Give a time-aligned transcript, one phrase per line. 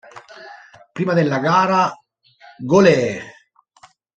[0.93, 1.95] Prima della gara
[2.57, 3.21] "G'olé!